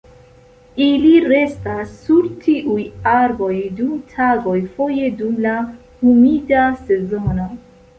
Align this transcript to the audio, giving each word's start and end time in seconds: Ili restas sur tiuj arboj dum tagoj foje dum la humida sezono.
Ili 0.85 1.11
restas 1.25 1.91
sur 2.07 2.25
tiuj 2.47 2.87
arboj 3.13 3.53
dum 3.81 4.03
tagoj 4.17 4.59
foje 4.81 5.15
dum 5.23 5.41
la 5.49 5.57
humida 5.71 6.69
sezono. 6.87 7.53